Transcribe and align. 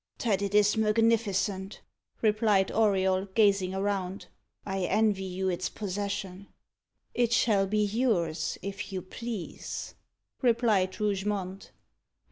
"That 0.17 0.41
it 0.41 0.55
is 0.55 0.75
magnificent," 0.77 1.81
replied 2.23 2.71
Auriol, 2.71 3.25
gazing 3.35 3.75
around. 3.75 4.25
"I 4.65 4.79
envy 4.85 5.25
you 5.25 5.47
its 5.47 5.69
possession." 5.69 6.47
"It 7.13 7.31
shall 7.31 7.67
be 7.67 7.85
yours, 7.85 8.57
if 8.63 8.91
you 8.91 9.03
please," 9.03 9.93
replied 10.41 10.99
Rougemont. 10.99 11.71